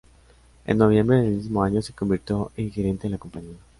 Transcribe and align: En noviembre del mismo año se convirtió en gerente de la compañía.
En 0.65 0.79
noviembre 0.79 1.17
del 1.17 1.35
mismo 1.35 1.63
año 1.63 1.79
se 1.83 1.93
convirtió 1.93 2.51
en 2.57 2.71
gerente 2.71 3.03
de 3.03 3.11
la 3.11 3.17
compañía. 3.19 3.59